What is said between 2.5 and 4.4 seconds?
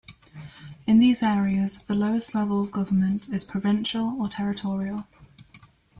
of government is provincial or